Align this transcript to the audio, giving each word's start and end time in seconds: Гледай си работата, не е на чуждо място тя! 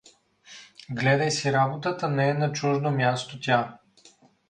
Гледай 1.01 1.31
си 1.31 1.53
работата, 1.53 2.09
не 2.09 2.29
е 2.29 2.33
на 2.33 2.51
чуждо 2.51 2.91
място 2.91 3.39
тя! 3.41 3.79